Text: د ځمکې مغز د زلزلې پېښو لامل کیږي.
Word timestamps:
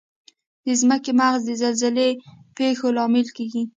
د 0.65 0.67
ځمکې 0.81 1.11
مغز 1.19 1.41
د 1.45 1.51
زلزلې 1.61 2.09
پېښو 2.57 2.87
لامل 2.97 3.27
کیږي. 3.37 3.63